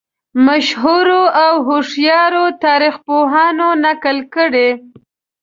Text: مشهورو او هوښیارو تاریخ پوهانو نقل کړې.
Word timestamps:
مشهورو 0.45 1.21
او 1.45 1.53
هوښیارو 1.67 2.45
تاریخ 2.63 2.95
پوهانو 3.07 3.67
نقل 3.85 4.17
کړې. 4.35 4.69